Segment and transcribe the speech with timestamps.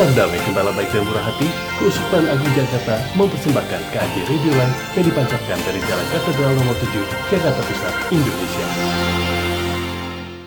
[0.00, 1.44] Salam damai gembala baik dan murah hati,
[1.76, 7.60] Keuskupan Agung Jakarta mempersembahkan KAJ Radio Line yang dipancarkan dari Jalan Katedral nomor 7, Jakarta
[7.68, 8.66] Pusat, Indonesia.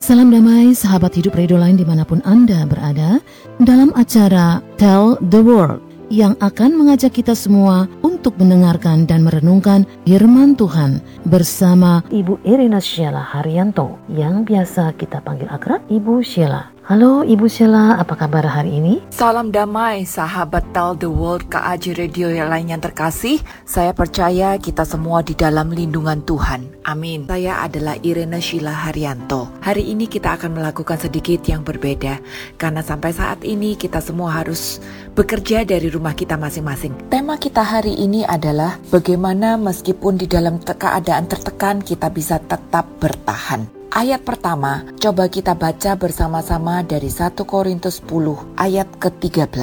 [0.00, 3.20] Salam damai sahabat hidup Radio Line di mana pun Anda berada
[3.60, 10.56] dalam acara Tell the World yang akan mengajak kita semua untuk mendengarkan dan merenungkan firman
[10.56, 16.73] Tuhan bersama Ibu Irina Sheila Haryanto yang biasa kita panggil akrab Ibu Sheila.
[16.84, 19.00] Halo Ibu Sheila, apa kabar hari ini?
[19.08, 23.40] Salam damai, sahabat Tell the World KAJ Radio yang lain yang terkasih.
[23.64, 26.84] Saya percaya kita semua di dalam lindungan Tuhan.
[26.84, 27.24] Amin.
[27.24, 29.48] Saya adalah Irene Sheila Haryanto.
[29.64, 32.20] Hari ini kita akan melakukan sedikit yang berbeda.
[32.60, 34.76] Karena sampai saat ini kita semua harus
[35.16, 36.92] bekerja dari rumah kita masing-masing.
[37.08, 43.73] Tema kita hari ini adalah bagaimana meskipun di dalam keadaan tertekan kita bisa tetap bertahan.
[43.94, 49.54] Ayat pertama, coba kita baca bersama-sama dari 1 Korintus 10 ayat ke-13.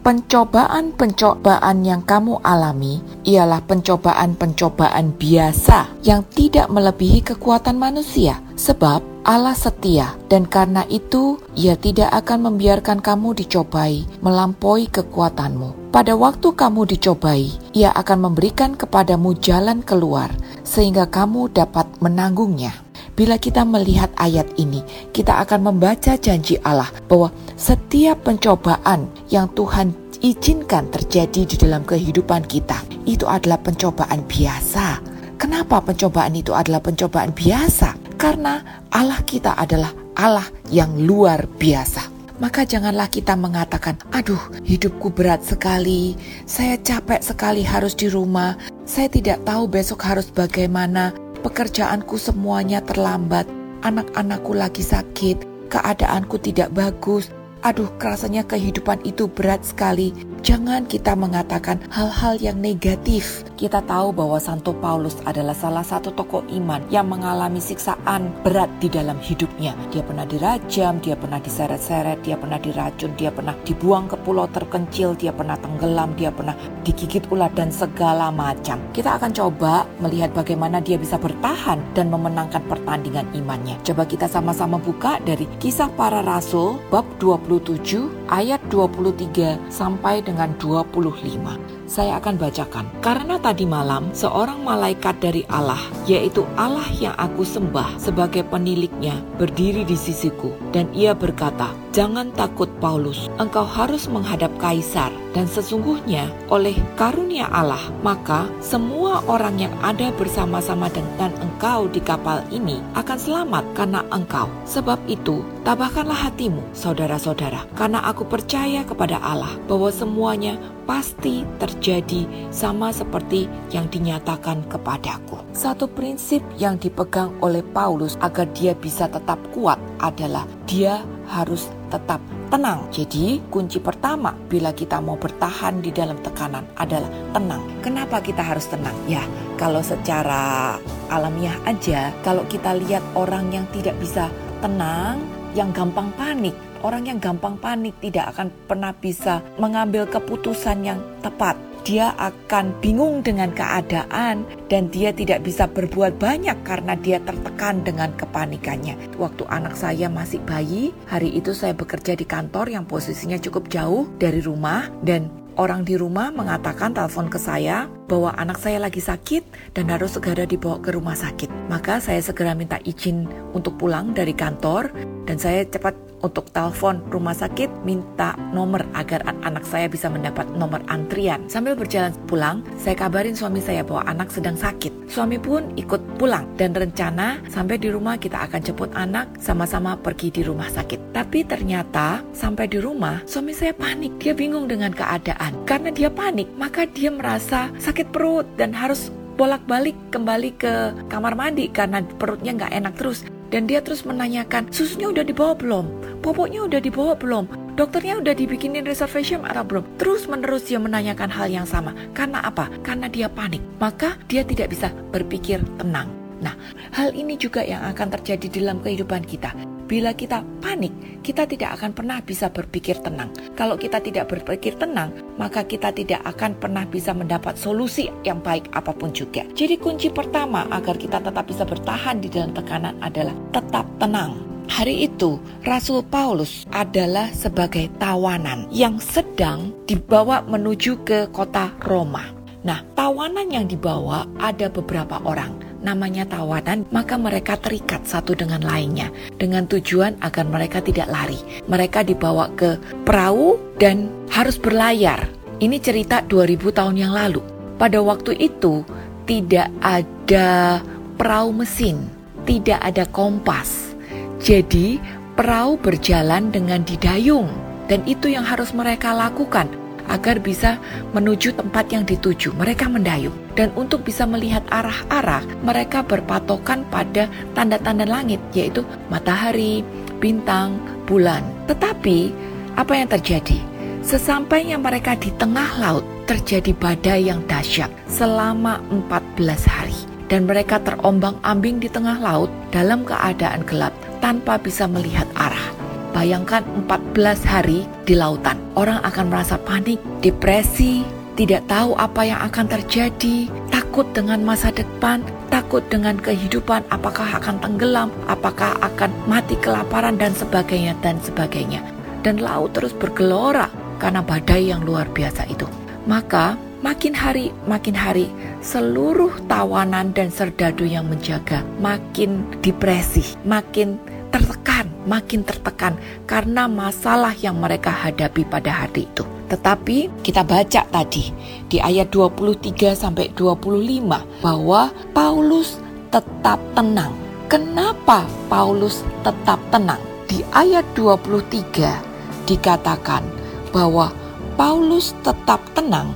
[0.00, 10.16] Pencobaan-pencobaan yang kamu alami ialah pencobaan-pencobaan biasa yang tidak melebihi kekuatan manusia, sebab Allah setia,
[10.32, 15.92] dan karena itu Ia tidak akan membiarkan kamu dicobai melampaui kekuatanmu.
[15.92, 20.32] Pada waktu kamu dicobai, Ia akan memberikan kepadamu jalan keluar,
[20.64, 22.87] sehingga kamu dapat menanggungnya.
[23.18, 24.78] Bila kita melihat ayat ini,
[25.10, 29.90] kita akan membaca janji Allah bahwa setiap pencobaan yang Tuhan
[30.22, 32.78] izinkan terjadi di dalam kehidupan kita
[33.10, 35.02] itu adalah pencobaan biasa.
[35.34, 37.98] Kenapa pencobaan itu adalah pencobaan biasa?
[38.14, 38.62] Karena
[38.94, 46.14] Allah kita adalah Allah yang luar biasa maka janganlah kita mengatakan, "Aduh, hidupku berat sekali,
[46.46, 48.54] saya capek sekali harus di rumah,
[48.86, 51.10] saya tidak tahu besok harus bagaimana."
[51.40, 53.46] Pekerjaanku semuanya terlambat,
[53.86, 57.30] anak-anakku lagi sakit, keadaanku tidak bagus.
[57.66, 60.14] Aduh, rasanya kehidupan itu berat sekali.
[60.46, 63.42] Jangan kita mengatakan hal-hal yang negatif.
[63.58, 68.86] Kita tahu bahwa Santo Paulus adalah salah satu tokoh iman yang mengalami siksaan berat di
[68.86, 69.74] dalam hidupnya.
[69.90, 75.18] Dia pernah dirajam, dia pernah diseret-seret, dia pernah diracun, dia pernah dibuang ke pulau terpencil,
[75.18, 76.54] dia pernah tenggelam, dia pernah
[76.86, 78.78] digigit ular dan segala macam.
[78.94, 83.74] Kita akan coba melihat bagaimana dia bisa bertahan dan memenangkan pertandingan imannya.
[83.82, 87.04] Coba kita sama-sama buka dari Kisah Para Rasul bab
[87.48, 92.86] 27 ayat 23 sampai dengan 25 saya akan bacakan.
[93.00, 99.82] Karena tadi malam seorang malaikat dari Allah, yaitu Allah yang aku sembah sebagai peniliknya, berdiri
[99.82, 106.76] di sisiku dan ia berkata, "Jangan takut Paulus, engkau harus menghadap kaisar dan sesungguhnya oleh
[106.96, 113.64] karunia Allah, maka semua orang yang ada bersama-sama dengan engkau di kapal ini akan selamat
[113.76, 114.50] karena engkau.
[114.66, 122.88] Sebab itu, tabahkanlah hatimu, saudara-saudara, karena aku percaya kepada Allah bahwa semuanya pasti terjadi sama
[122.88, 125.44] seperti yang dinyatakan kepadaku.
[125.52, 132.24] Satu prinsip yang dipegang oleh Paulus agar dia bisa tetap kuat adalah dia harus tetap
[132.48, 132.88] tenang.
[132.88, 137.60] Jadi, kunci pertama bila kita mau bertahan di dalam tekanan adalah tenang.
[137.84, 138.96] Kenapa kita harus tenang?
[139.04, 139.20] Ya,
[139.60, 140.80] kalau secara
[141.12, 144.32] alamiah aja, kalau kita lihat orang yang tidak bisa
[144.64, 145.20] tenang,
[145.58, 151.58] yang gampang panik, Orang yang gampang panik tidak akan pernah bisa mengambil keputusan yang tepat.
[151.82, 158.14] Dia akan bingung dengan keadaan dan dia tidak bisa berbuat banyak karena dia tertekan dengan
[158.14, 158.94] kepanikannya.
[159.18, 164.06] Waktu anak saya masih bayi, hari itu saya bekerja di kantor yang posisinya cukup jauh
[164.20, 169.74] dari rumah dan orang di rumah mengatakan telepon ke saya bahwa anak saya lagi sakit
[169.74, 171.50] dan harus segera dibawa ke rumah sakit.
[171.68, 174.94] Maka saya segera minta izin untuk pulang dari kantor
[175.26, 180.82] dan saya cepat untuk telepon rumah sakit minta nomor agar anak saya bisa mendapat nomor
[180.90, 181.46] antrian.
[181.46, 185.10] Sambil berjalan pulang, saya kabarin suami saya bahwa anak sedang sakit.
[185.10, 190.34] Suami pun ikut pulang dan rencana sampai di rumah kita akan jemput anak sama-sama pergi
[190.34, 191.14] di rumah sakit.
[191.14, 194.18] Tapi ternyata sampai di rumah suami saya panik.
[194.20, 195.64] Dia bingung dengan keadaan.
[195.64, 200.74] Karena dia panik, maka dia merasa sakit perut dan harus bolak-balik kembali ke
[201.06, 203.37] kamar mandi karena perutnya nggak enak terus.
[203.48, 205.86] Dan dia terus menanyakan, susunya udah dibawa belum?
[206.20, 207.48] Popoknya udah dibawa belum?
[207.78, 209.84] Dokternya udah dibikinin reservation atau belum?
[209.96, 211.96] Terus menerus dia menanyakan hal yang sama.
[212.12, 212.68] Karena apa?
[212.84, 213.62] Karena dia panik.
[213.80, 216.10] Maka dia tidak bisa berpikir tenang.
[216.44, 216.54] Nah,
[216.92, 219.54] hal ini juga yang akan terjadi dalam kehidupan kita.
[219.88, 220.92] Bila kita panik,
[221.24, 223.32] kita tidak akan pernah bisa berpikir tenang.
[223.56, 228.68] Kalau kita tidak berpikir tenang, maka kita tidak akan pernah bisa mendapat solusi yang baik
[228.76, 229.48] apa pun juga.
[229.56, 234.36] Jadi kunci pertama agar kita tetap bisa bertahan di dalam tekanan adalah tetap tenang.
[234.68, 242.28] Hari itu, Rasul Paulus adalah sebagai tawanan yang sedang dibawa menuju ke kota Roma.
[242.60, 245.67] Nah, tawanan yang dibawa ada beberapa orang.
[245.78, 251.38] Namanya tawanan, maka mereka terikat satu dengan lainnya dengan tujuan agar mereka tidak lari.
[251.70, 255.30] Mereka dibawa ke perahu dan harus berlayar.
[255.58, 257.42] Ini cerita 2000 tahun yang lalu.
[257.78, 258.82] Pada waktu itu
[259.26, 260.82] tidak ada
[261.14, 262.10] perahu mesin,
[262.42, 263.94] tidak ada kompas.
[264.42, 264.98] Jadi,
[265.38, 267.46] perahu berjalan dengan didayung
[267.86, 269.70] dan itu yang harus mereka lakukan
[270.08, 270.80] agar bisa
[271.12, 272.56] menuju tempat yang dituju.
[272.56, 279.84] Mereka mendayung, dan untuk bisa melihat arah-arah, mereka berpatokan pada tanda-tanda langit, yaitu matahari,
[280.18, 281.44] bintang, bulan.
[281.70, 282.32] Tetapi,
[282.74, 283.58] apa yang terjadi?
[284.02, 289.96] Sesampainya mereka di tengah laut, terjadi badai yang dahsyat selama 14 hari.
[290.28, 295.67] Dan mereka terombang-ambing di tengah laut dalam keadaan gelap tanpa bisa melihat arah.
[296.12, 298.58] Bayangkan 14 hari di lautan.
[298.74, 301.04] Orang akan merasa panik, depresi,
[301.38, 305.22] tidak tahu apa yang akan terjadi, takut dengan masa depan,
[305.54, 311.84] takut dengan kehidupan, apakah akan tenggelam, apakah akan mati kelaparan dan sebagainya dan sebagainya.
[312.26, 313.70] Dan laut terus bergelora
[314.02, 315.70] karena badai yang luar biasa itu.
[316.10, 318.26] Maka makin hari makin hari
[318.62, 323.98] seluruh tawanan dan serdadu yang menjaga makin depresi, makin
[324.34, 325.96] tertekan, makin tertekan
[326.28, 329.24] karena masalah yang mereka hadapi pada hari itu.
[329.48, 331.32] Tetapi kita baca tadi
[331.72, 335.80] di ayat 23 sampai 25 bahwa Paulus
[336.12, 337.16] tetap tenang.
[337.48, 340.00] Kenapa Paulus tetap tenang?
[340.28, 343.24] Di ayat 23 dikatakan
[343.72, 344.12] bahwa
[344.60, 346.12] Paulus tetap tenang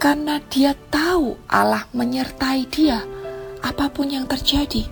[0.00, 3.04] karena dia tahu Allah menyertai dia
[3.60, 4.88] apa pun yang terjadi.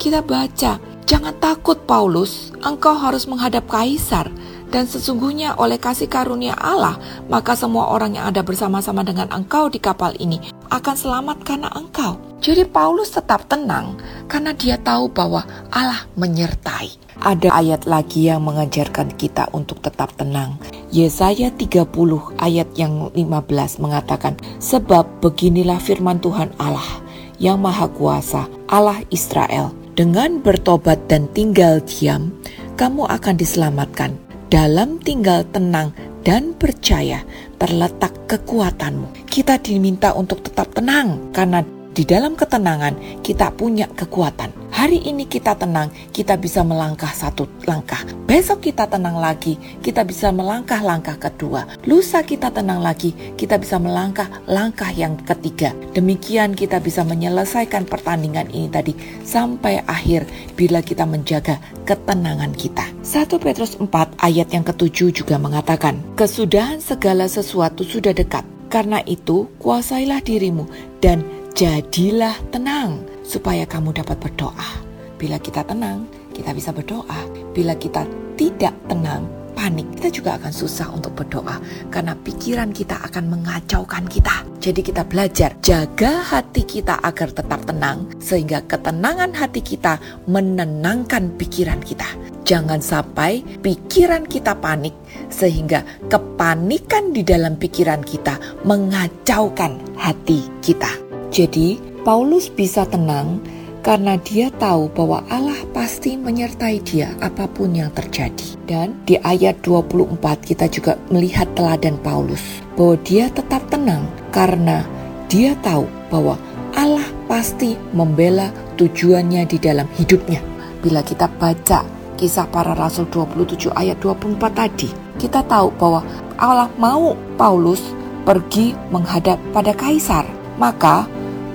[0.00, 4.30] Kita baca Jangan takut Paulus, engkau harus menghadap kaisar
[4.70, 9.82] dan sesungguhnya oleh kasih karunia Allah, maka semua orang yang ada bersama-sama dengan engkau di
[9.82, 10.38] kapal ini
[10.70, 12.14] akan selamat karena engkau.
[12.38, 13.98] Jadi Paulus tetap tenang
[14.30, 15.42] karena dia tahu bahwa
[15.74, 16.94] Allah menyertai.
[17.18, 20.62] Ada ayat lagi yang mengajarkan kita untuk tetap tenang.
[20.94, 21.90] Yesaya 30
[22.38, 27.02] ayat yang 15 mengatakan, Sebab beginilah firman Tuhan Allah
[27.42, 32.32] yang Maha Kuasa, Allah Israel, dengan bertobat dan tinggal diam,
[32.80, 34.16] kamu akan diselamatkan.
[34.48, 35.92] Dalam tinggal tenang
[36.24, 37.20] dan percaya
[37.60, 39.28] terletak kekuatanmu.
[39.28, 41.60] Kita diminta untuk tetap tenang karena
[42.00, 44.72] di dalam ketenangan kita punya kekuatan.
[44.72, 48.00] Hari ini kita tenang, kita bisa melangkah satu langkah.
[48.24, 51.68] Besok kita tenang lagi, kita bisa melangkah langkah kedua.
[51.84, 55.76] Lusa kita tenang lagi, kita bisa melangkah langkah yang ketiga.
[55.92, 60.24] Demikian kita bisa menyelesaikan pertandingan ini tadi sampai akhir
[60.56, 62.88] bila kita menjaga ketenangan kita.
[63.04, 63.84] 1 Petrus 4
[64.24, 68.48] ayat yang ketujuh juga mengatakan, Kesudahan segala sesuatu sudah dekat.
[68.70, 70.62] Karena itu, kuasailah dirimu
[71.02, 71.26] dan
[71.60, 74.80] jadilah tenang supaya kamu dapat berdoa.
[75.20, 77.28] Bila kita tenang, kita bisa berdoa.
[77.52, 81.60] Bila kita tidak tenang, panik, kita juga akan susah untuk berdoa
[81.92, 84.40] karena pikiran kita akan mengacaukan kita.
[84.56, 90.00] Jadi kita belajar jaga hati kita agar tetap tenang sehingga ketenangan hati kita
[90.32, 92.08] menenangkan pikiran kita.
[92.48, 94.96] Jangan sampai pikiran kita panik
[95.28, 101.09] sehingga kepanikan di dalam pikiran kita mengacaukan hati kita.
[101.30, 103.38] Jadi, Paulus bisa tenang
[103.80, 108.56] karena dia tahu bahwa Allah pasti menyertai dia apa pun yang terjadi.
[108.68, 112.42] Dan di ayat 24 kita juga melihat teladan Paulus
[112.76, 114.84] bahwa dia tetap tenang karena
[115.30, 116.36] dia tahu bahwa
[116.76, 120.38] Allah pasti membela tujuannya di dalam hidupnya.
[120.80, 121.84] Bila kita baca
[122.16, 126.04] kisah para rasul 27 ayat 24 tadi, kita tahu bahwa
[126.40, 127.80] Allah mau Paulus
[128.24, 130.24] pergi menghadap pada kaisar.
[130.60, 131.08] Maka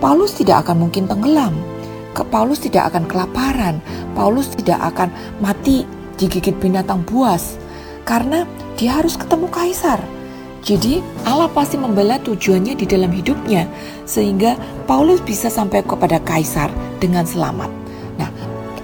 [0.05, 1.57] Paulus tidak akan mungkin tenggelam.
[2.29, 3.81] Paulus tidak akan kelaparan.
[4.13, 5.09] Paulus tidak akan
[5.41, 5.81] mati
[6.21, 7.57] digigit binatang buas.
[8.05, 8.45] Karena
[8.77, 9.97] dia harus ketemu kaisar.
[10.61, 13.65] Jadi Allah pasti membela tujuannya di dalam hidupnya
[14.05, 14.53] sehingga
[14.85, 16.69] Paulus bisa sampai kepada kaisar
[17.01, 17.73] dengan selamat.
[18.21, 18.29] Nah,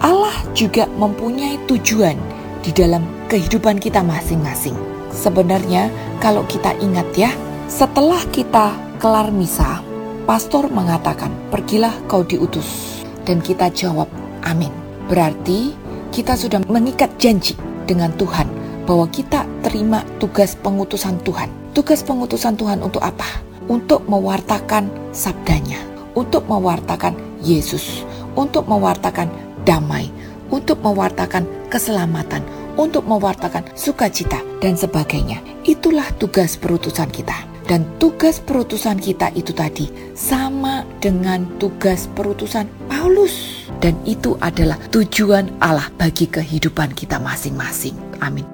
[0.01, 2.17] Allah juga mempunyai tujuan
[2.65, 4.73] di dalam kehidupan kita masing-masing.
[5.13, 5.85] Sebenarnya
[6.17, 7.29] kalau kita ingat ya,
[7.69, 9.85] setelah kita kelar misa,
[10.29, 14.07] Pastor mengatakan, "Pergilah kau diutus." Dan kita jawab,
[14.45, 14.71] "Amin."
[15.11, 15.73] Berarti
[16.11, 18.47] kita sudah mengikat janji dengan Tuhan
[18.85, 21.49] bahwa kita terima tugas pengutusan Tuhan.
[21.71, 23.27] Tugas pengutusan Tuhan untuk apa?
[23.71, 25.79] Untuk mewartakan sabdanya,
[26.15, 28.03] untuk mewartakan Yesus,
[28.35, 29.31] untuk mewartakan
[29.63, 30.11] damai,
[30.51, 32.43] untuk mewartakan keselamatan,
[32.75, 35.39] untuk mewartakan sukacita dan sebagainya.
[35.63, 37.50] Itulah tugas perutusan kita.
[37.65, 39.87] Dan tugas perutusan kita itu tadi
[40.17, 43.65] sama dengan tugas perutusan Paulus.
[43.79, 47.95] Dan itu adalah tujuan Allah bagi kehidupan kita masing-masing.
[48.19, 48.50] Amin.